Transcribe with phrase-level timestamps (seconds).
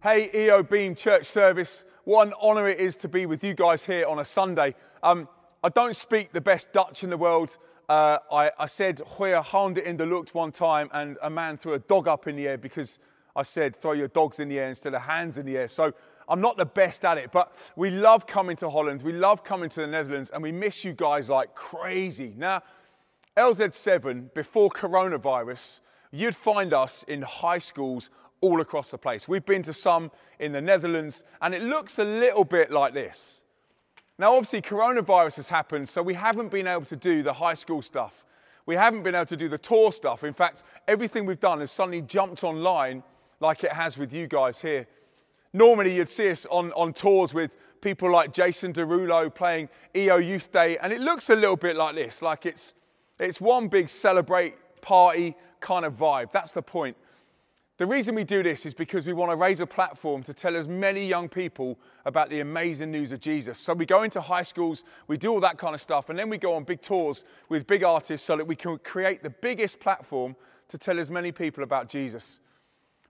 [0.00, 1.84] Hey, EO Beam Church Service.
[2.04, 4.76] What an honour it is to be with you guys here on a Sunday.
[5.02, 5.28] Um,
[5.64, 7.56] I don't speak the best Dutch in the world.
[7.88, 11.74] Uh, I, I, said Goeie handen in the lucht one time, and a man threw
[11.74, 13.00] a dog up in the air because
[13.34, 15.66] I said throw your dogs in the air instead of hands in the air.
[15.66, 15.92] So
[16.28, 19.02] I'm not the best at it, but we love coming to Holland.
[19.02, 22.34] We love coming to the Netherlands, and we miss you guys like crazy.
[22.36, 22.62] Now,
[23.36, 25.80] LZ7, before coronavirus,
[26.12, 28.10] you'd find us in high schools
[28.40, 29.26] all across the place.
[29.28, 33.40] We've been to some in the Netherlands, and it looks a little bit like this.
[34.18, 37.82] Now, obviously, coronavirus has happened, so we haven't been able to do the high school
[37.82, 38.24] stuff.
[38.66, 40.24] We haven't been able to do the tour stuff.
[40.24, 43.02] In fact, everything we've done has suddenly jumped online
[43.40, 44.86] like it has with you guys here.
[45.52, 50.52] Normally, you'd see us on, on tours with people like Jason Derulo playing EO Youth
[50.52, 52.74] Day, and it looks a little bit like this, like it's,
[53.18, 56.32] it's one big celebrate party kind of vibe.
[56.32, 56.96] That's the point.
[57.78, 60.56] The reason we do this is because we want to raise a platform to tell
[60.56, 63.56] as many young people about the amazing news of Jesus.
[63.56, 66.28] So we go into high schools, we do all that kind of stuff, and then
[66.28, 69.78] we go on big tours with big artists so that we can create the biggest
[69.78, 70.34] platform
[70.70, 72.40] to tell as many people about Jesus.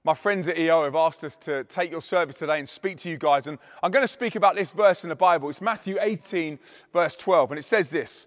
[0.04, 3.08] My friends at EO have asked us to take your service today and speak to
[3.08, 5.48] you guys, and I'm going to speak about this verse in the Bible.
[5.48, 6.58] It's Matthew 18,
[6.92, 8.26] verse 12, and it says this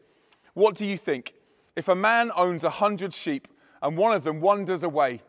[0.56, 1.36] What do you think?
[1.76, 3.48] If a man owns a hundred sheep
[3.84, 5.22] and one of them wanders away,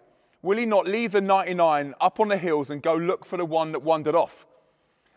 [0.43, 3.45] Will he not leave the 99 up on the hills and go look for the
[3.45, 4.47] one that wandered off?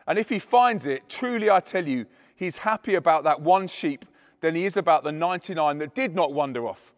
[0.08, 4.06] And if he finds it, truly I tell you, he's happy about that one sheep
[4.42, 6.94] than he is about the 99 that did not wander off.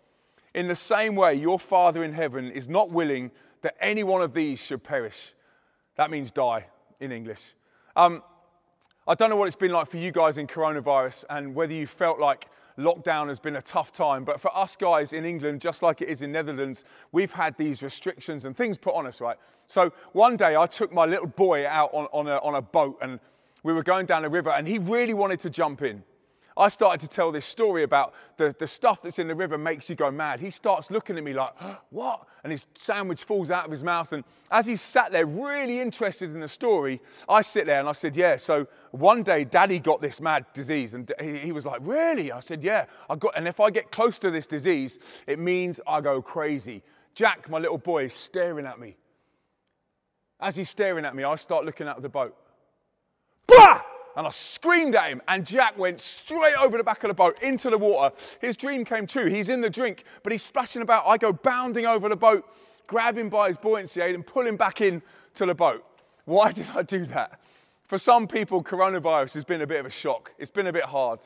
[0.54, 4.34] In the same way, your Father in heaven is not willing that any one of
[4.34, 5.34] these should perish.
[5.96, 6.66] That means die
[7.00, 7.42] in English.
[7.96, 8.22] Um,
[9.08, 11.88] I don't know what it's been like for you guys in coronavirus and whether you
[11.88, 14.24] felt like lockdown has been a tough time.
[14.24, 17.82] But for us guys in England, just like it is in Netherlands, we've had these
[17.82, 19.38] restrictions and things put on us, right?
[19.68, 22.98] So one day I took my little boy out on, on, a, on a boat
[23.02, 23.20] and
[23.64, 26.04] we were going down the river and he really wanted to jump in.
[26.58, 29.90] I started to tell this story about the, the stuff that's in the river makes
[29.90, 30.40] you go mad.
[30.40, 31.54] He starts looking at me like,
[31.92, 32.28] what?
[32.44, 34.12] And his sandwich falls out of his mouth.
[34.12, 37.92] And as he sat there, really interested in the story, I sit there and I
[37.92, 40.96] said, yeah, so one day daddy got this mad disease.
[40.96, 42.32] And he, he was like, really?
[42.32, 44.98] I said, yeah, I got, and if I get close to this disease,
[45.28, 46.82] it means I go crazy.
[47.14, 48.96] Jack, my little boy, is staring at me.
[50.40, 52.36] As he's staring at me, I start looking out of the boat.
[53.48, 53.82] Bah!
[54.18, 57.40] And I screamed at him, and Jack went straight over the back of the boat
[57.44, 58.16] into the water.
[58.42, 59.28] His dream came true.
[59.28, 61.06] He's in the drink, but he's splashing about.
[61.06, 62.44] I go bounding over the boat,
[62.88, 65.04] grab him by his buoyancy aid, and pull him back in
[65.36, 65.86] to the boat.
[66.26, 67.40] Why did I do that?
[67.86, 70.34] For some people, coronavirus has been a bit of a shock.
[70.40, 71.20] It's been a bit hard.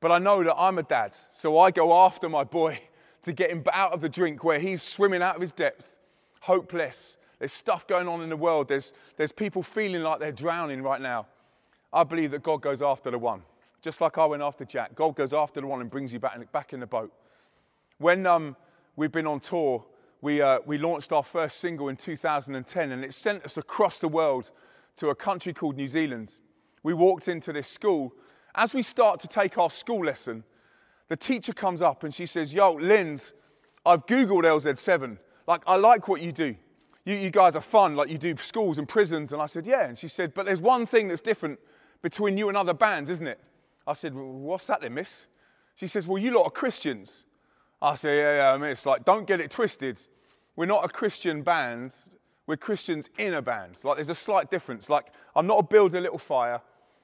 [0.00, 2.80] But I know that I'm a dad, so I go after my boy
[3.24, 5.94] to get him out of the drink where he's swimming out of his depth,
[6.40, 7.18] hopeless.
[7.38, 8.68] There's stuff going on in the world.
[8.68, 11.26] There's, there's people feeling like they're drowning right now.
[11.92, 13.42] I believe that God goes after the one.
[13.80, 16.36] Just like I went after Jack, God goes after the one and brings you back
[16.36, 17.12] in, back in the boat.
[17.98, 18.56] When um,
[18.96, 19.84] we've been on tour,
[20.20, 24.08] we, uh, we launched our first single in 2010 and it sent us across the
[24.08, 24.50] world
[24.96, 26.32] to a country called New Zealand.
[26.82, 28.12] We walked into this school.
[28.54, 30.44] As we start to take our school lesson,
[31.08, 33.32] the teacher comes up and she says, Yo, Lindz,
[33.86, 35.18] I've Googled LZ7.
[35.46, 36.56] Like, I like what you do
[37.08, 39.32] you, you guys are fun, like you do schools and prisons.
[39.32, 39.86] And I said, yeah.
[39.86, 41.58] And she said, but there's one thing that's different
[42.02, 43.40] between you and other bands, isn't it?
[43.86, 45.26] I said, well, what's that then, miss?
[45.74, 47.24] She says, well, you lot are Christians.
[47.80, 50.00] I say, yeah, yeah, it's like, don't get it twisted.
[50.56, 51.94] We're not a Christian band.
[52.46, 53.78] We're Christians in a band.
[53.84, 54.88] Like, there's a slight difference.
[54.88, 55.06] Like,
[55.36, 56.60] I'm not a build a little fire.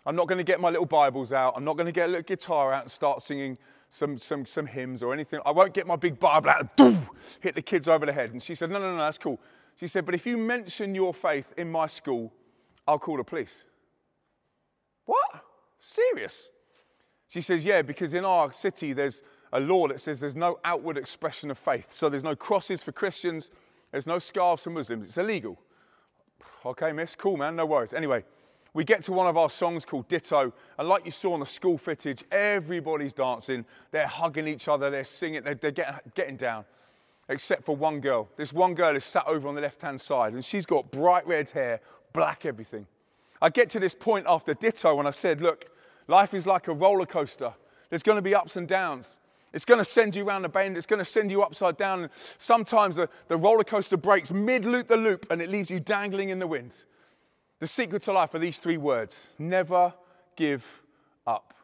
[0.07, 1.55] I'm not going to get my little Bibles out.
[1.57, 3.57] I'm not going to get a little guitar out and start singing
[3.89, 5.41] some, some, some hymns or anything.
[5.47, 7.07] I won't get my big Bible out and
[7.41, 8.33] hit the kids over the head.
[8.33, 9.41] And she said, no, no, no, that's cool.
[9.77, 12.33] She said, but if you mention your faith in my school,
[12.87, 13.65] I'll call the police.
[15.05, 15.45] What?
[15.79, 16.51] Serious?
[17.29, 19.23] She says, yeah, because in our city there's
[19.53, 21.87] a law that says there's no outward expression of faith.
[21.93, 23.51] So there's no crosses for Christians,
[23.93, 25.07] there's no scarves for Muslims.
[25.07, 25.59] It's illegal.
[26.67, 27.93] Okay, miss, cool, man, no worries.
[27.93, 28.25] Anyway,
[28.73, 31.47] we get to one of our songs called Ditto, and like you saw in the
[31.47, 36.65] school footage, everybody's dancing, they're hugging each other, they're singing, they're, they're getting, getting down
[37.29, 38.29] except for one girl.
[38.37, 41.27] This one girl is sat over on the left hand side and she's got bright
[41.27, 41.81] red hair,
[42.13, 42.87] black everything.
[43.41, 45.67] I get to this point after Ditto when I said, Look,
[46.09, 47.53] life is like a roller coaster.
[47.91, 49.19] There's going to be ups and downs.
[49.53, 50.77] It's going to send you around the bend.
[50.77, 52.03] It's going to send you upside down.
[52.03, 55.79] And sometimes the, the roller coaster breaks mid loop the loop and it leaves you
[55.79, 56.73] dangling in the wind.
[57.61, 59.95] The secret to life are these three words never
[60.37, 60.65] give
[61.27, 61.55] up.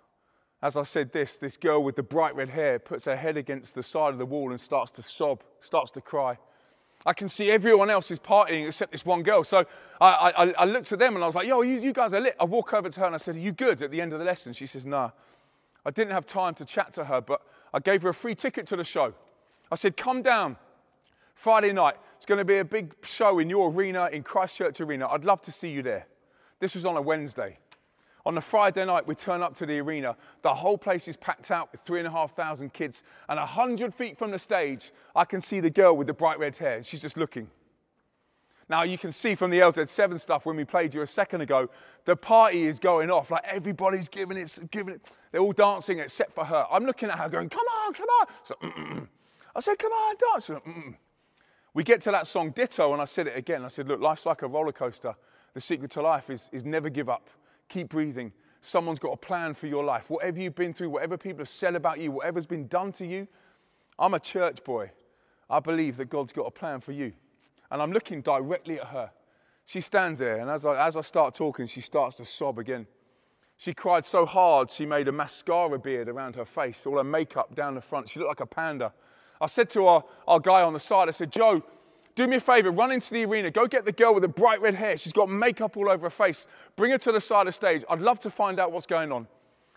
[0.62, 3.74] As I said this, this girl with the bright red hair puts her head against
[3.74, 6.38] the side of the wall and starts to sob, starts to cry.
[7.06, 9.42] I can see everyone else is partying except this one girl.
[9.42, 9.64] So
[10.00, 12.20] I, I, I looked at them and I was like, yo, you, you, guys are
[12.20, 12.36] lit.
[12.38, 14.18] I walk over to her and I said, are you good at the end of
[14.18, 14.52] the lesson?
[14.52, 15.10] She says, no.
[15.86, 17.40] I didn't have time to chat to her, but
[17.72, 19.14] I gave her a free ticket to the show.
[19.72, 20.56] I said, come down
[21.34, 21.94] Friday night.
[22.16, 25.08] It's going to be a big show in your arena, in Christchurch Arena.
[25.08, 26.06] I'd love to see you there.
[26.58, 27.56] This was on a Wednesday.
[28.26, 30.14] On a Friday night, we turn up to the arena.
[30.42, 33.02] The whole place is packed out with three and a half thousand kids.
[33.28, 36.38] And a hundred feet from the stage, I can see the girl with the bright
[36.38, 36.82] red hair.
[36.82, 37.48] She's just looking.
[38.68, 41.68] Now, you can see from the LZ7 stuff when we played you a second ago,
[42.04, 43.30] the party is going off.
[43.32, 45.10] Like everybody's giving it, giving it.
[45.32, 46.66] They're all dancing except for her.
[46.70, 48.26] I'm looking at her going, come on, come on.
[48.44, 48.54] So.
[48.62, 49.08] Mm, mm, mm.
[49.56, 50.50] I said, come on, dance.
[51.74, 53.64] We get to that song, Ditto, and I said it again.
[53.64, 55.14] I said, look, life's like a roller coaster.
[55.54, 57.28] The secret to life is, is never give up.
[57.70, 58.32] Keep breathing.
[58.60, 60.10] Someone's got a plan for your life.
[60.10, 63.26] Whatever you've been through, whatever people have said about you, whatever's been done to you,
[63.98, 64.90] I'm a church boy.
[65.48, 67.12] I believe that God's got a plan for you.
[67.70, 69.10] And I'm looking directly at her.
[69.64, 72.86] She stands there, and as I, as I start talking, she starts to sob again.
[73.56, 77.54] She cried so hard, she made a mascara beard around her face, all her makeup
[77.54, 78.08] down the front.
[78.08, 78.92] She looked like a panda.
[79.40, 81.62] I said to our, our guy on the side, I said, Joe,
[82.20, 84.60] do me a favor, run into the arena, go get the girl with the bright
[84.60, 84.94] red hair.
[84.98, 86.46] She's got makeup all over her face.
[86.76, 87.82] Bring her to the side of the stage.
[87.88, 89.26] I'd love to find out what's going on.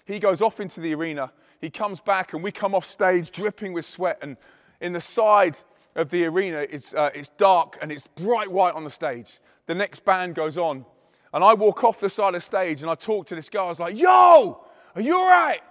[0.06, 1.32] He goes off into the arena.
[1.62, 4.20] He comes back, and we come off stage dripping with sweat.
[4.22, 4.36] And
[4.82, 5.56] in the side
[5.96, 9.40] of the arena, it's, uh, it's dark and it's bright white on the stage.
[9.68, 10.86] The next band goes on.
[11.34, 13.66] And I walk off the side of the stage and I talk to this girl.
[13.66, 14.66] I was like, Yo,
[14.96, 15.62] are you all right?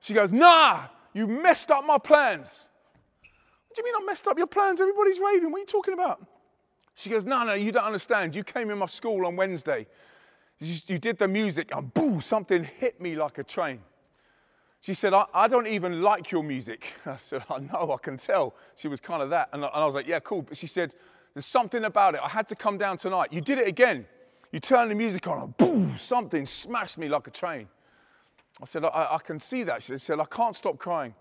[0.00, 0.84] She goes, Nah,
[1.14, 2.68] you messed up my plans.
[3.68, 4.80] What do you mean I messed up your plans?
[4.80, 5.50] Everybody's raving.
[5.50, 6.26] What are you talking about?
[6.94, 8.34] She goes, No, no, you don't understand.
[8.34, 9.86] You came in my school on Wednesday.
[10.58, 13.80] You, you did the music, and boom, something hit me like a train.
[14.80, 16.92] She said, I, I, don't even like your music.
[17.06, 18.54] I said, I know, I can tell.
[18.76, 19.48] She was kind of that.
[19.52, 20.42] And, and I was like, Yeah, cool.
[20.42, 20.94] But she said,
[21.34, 22.20] There's something about it.
[22.24, 23.32] I had to come down tonight.
[23.32, 24.06] You did it again.
[24.50, 27.68] You turned the music on, and boom, something smashed me like a train.
[28.62, 29.82] I said, I, I can see that.
[29.82, 31.14] She said, I can't stop crying.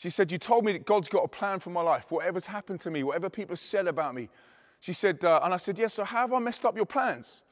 [0.00, 2.80] She said, You told me that God's got a plan for my life, whatever's happened
[2.80, 4.30] to me, whatever people said about me.
[4.78, 7.42] She said, uh, And I said, Yes, so how have I messed up your plans?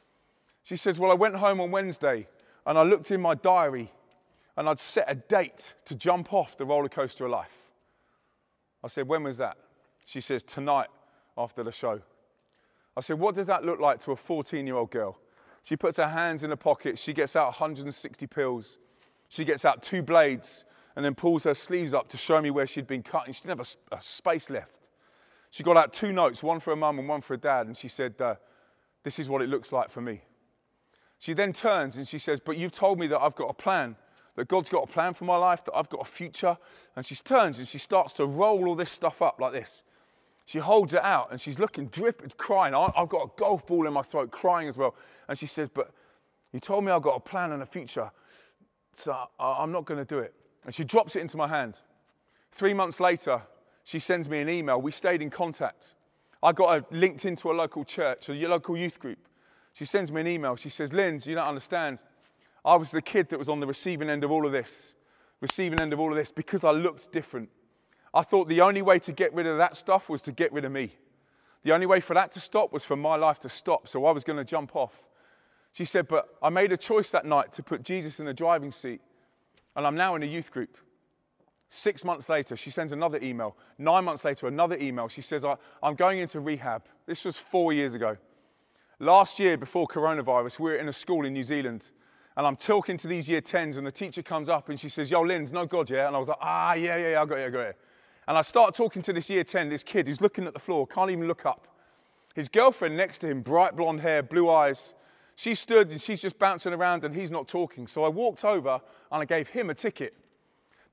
[0.62, 2.26] She says, Well, I went home on Wednesday
[2.64, 3.92] and I looked in my diary
[4.56, 7.52] and I'd set a date to jump off the roller coaster of life.
[8.82, 9.58] I said, When was that?
[10.06, 10.88] She says, Tonight
[11.36, 12.00] after the show.
[12.96, 15.18] I said, What does that look like to a 14 year old girl?
[15.62, 16.98] She puts her hands in her pocket.
[16.98, 18.78] She gets out 160 pills.
[19.28, 20.64] She gets out two blades
[20.96, 23.26] and then pulls her sleeves up to show me where she'd been cut.
[23.26, 24.74] And she didn't have a, a space left.
[25.50, 27.76] She got out two notes, one for her mum and one for her dad, and
[27.76, 28.34] she said, uh,
[29.02, 30.22] This is what it looks like for me.
[31.18, 33.96] She then turns and she says, But you've told me that I've got a plan,
[34.36, 36.56] that God's got a plan for my life, that I've got a future.
[36.94, 39.82] And she turns and she starts to roll all this stuff up like this.
[40.44, 42.74] She holds it out and she's looking, dripping, crying.
[42.74, 44.94] I've got a golf ball in my throat, crying as well.
[45.28, 45.90] And she says, But
[46.52, 48.10] you told me I've got a plan and a future,
[48.92, 50.34] so I'm not going to do it.
[50.64, 51.78] And she drops it into my hand.
[52.52, 53.42] Three months later,
[53.84, 54.80] she sends me an email.
[54.80, 55.94] We stayed in contact.
[56.42, 59.18] I got linked into a local church, a local youth group.
[59.72, 60.56] She sends me an email.
[60.56, 62.02] She says, Lindz, you don't understand.
[62.64, 64.92] I was the kid that was on the receiving end of all of this,
[65.40, 67.48] receiving end of all of this because I looked different.
[68.12, 70.64] I thought the only way to get rid of that stuff was to get rid
[70.64, 70.94] of me.
[71.64, 73.88] The only way for that to stop was for my life to stop.
[73.88, 74.94] So I was going to jump off.
[75.72, 78.72] She said, But I made a choice that night to put Jesus in the driving
[78.72, 79.00] seat
[79.78, 80.76] and I'm now in a youth group.
[81.68, 83.56] Six months later, she sends another email.
[83.78, 85.06] Nine months later, another email.
[85.06, 85.44] She says,
[85.82, 86.82] I'm going into rehab.
[87.06, 88.16] This was four years ago.
[88.98, 91.90] Last year, before coronavirus, we were in a school in New Zealand.
[92.36, 95.12] And I'm talking to these year 10s, and the teacher comes up and she says,
[95.12, 96.08] Yo, Lindz, no God, yeah?
[96.08, 97.78] And I was like, Ah, yeah, yeah, yeah, I got it, I got it.
[98.26, 100.88] And I start talking to this year 10, this kid who's looking at the floor,
[100.88, 101.68] can't even look up.
[102.34, 104.94] His girlfriend next to him, bright blonde hair, blue eyes,
[105.38, 107.86] she stood and she's just bouncing around and he's not talking.
[107.86, 108.80] So I walked over
[109.12, 110.12] and I gave him a ticket.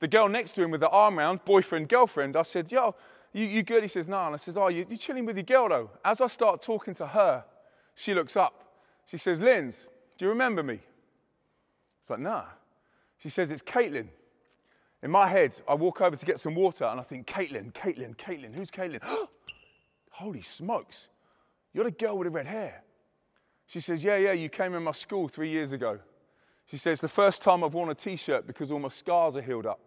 [0.02, 2.94] The girl next to him with the arm round, boyfriend, girlfriend, I said, Yo,
[3.34, 3.82] you, you good?
[3.82, 4.24] He says, No.
[4.24, 5.90] And I says, Oh, you, you chilling with your girl though?
[6.06, 7.44] As I start talking to her,
[7.96, 8.84] she looks up.
[9.08, 9.78] She says, Lindz,
[10.20, 10.80] do you remember me?
[12.02, 12.44] It's like, Nah.
[13.18, 14.10] She says, It's Caitlin.
[15.02, 18.16] In my head, I walk over to get some water and I think, Caitlin, Caitlin,
[18.16, 18.54] Caitlin.
[18.54, 19.00] Who's Caitlin?
[20.12, 21.08] Holy smokes.
[21.74, 22.84] You're the girl with the red hair.
[23.68, 26.00] She says, Yeah, yeah, you came in my school three years ago.
[26.66, 29.42] She says, The first time I've worn a t shirt because all my scars are
[29.42, 29.80] healed up.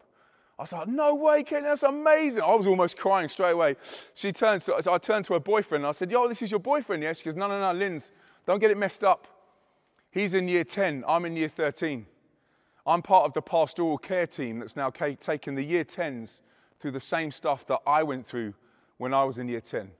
[0.59, 2.43] I was like, No way, Ken, that's amazing.
[2.43, 3.77] I was almost crying straight away.
[4.15, 6.61] She turns to, I turned to her boyfriend and I said, Yo, this is your
[6.61, 7.13] boyfriend, yeah?
[7.13, 8.13] She goes, No, no, no, Lindz,
[8.47, 9.27] don't get it messed up.
[10.11, 12.07] He's in year 10, I'm in year 13.
[12.87, 16.41] I'm part of the pastoral care team that's now taking the year 10s
[16.81, 18.55] through the same stuff that I went through
[18.97, 19.91] when I was in year 10.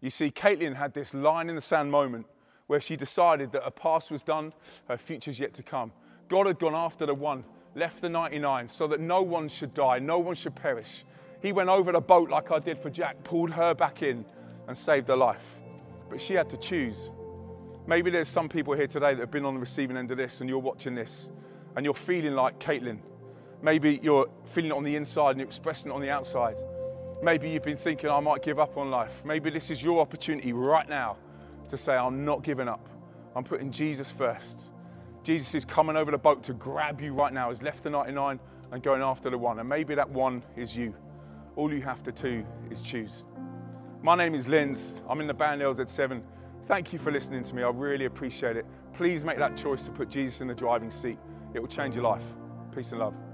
[0.00, 2.26] You see, Caitlin had this line in the sand moment
[2.72, 4.50] where she decided that her past was done,
[4.88, 5.92] her future's yet to come.
[6.30, 9.98] God had gone after the one, left the 99 so that no one should die,
[9.98, 11.04] no one should perish.
[11.42, 14.24] He went over the boat like I did for Jack, pulled her back in,
[14.68, 15.44] and saved her life.
[16.08, 17.10] But she had to choose.
[17.86, 20.40] Maybe there's some people here today that have been on the receiving end of this
[20.40, 21.28] and you're watching this
[21.76, 23.00] and you're feeling like Caitlin.
[23.60, 26.56] Maybe you're feeling it on the inside and you're expressing it on the outside.
[27.22, 29.12] Maybe you've been thinking, I might give up on life.
[29.26, 31.18] Maybe this is your opportunity right now
[31.68, 32.88] to say, I'm not giving up.
[33.34, 34.70] I'm putting Jesus first.
[35.22, 37.48] Jesus is coming over the boat to grab you right now.
[37.48, 38.40] He's left the 99
[38.72, 39.60] and going after the one.
[39.60, 40.94] And maybe that one is you.
[41.56, 43.24] All you have to do is choose.
[44.02, 45.00] My name is Lindz.
[45.08, 46.22] I'm in the band LZ7.
[46.66, 47.62] Thank you for listening to me.
[47.62, 48.66] I really appreciate it.
[48.94, 51.18] Please make that choice to put Jesus in the driving seat.
[51.54, 52.24] It will change your life.
[52.74, 53.31] Peace and love.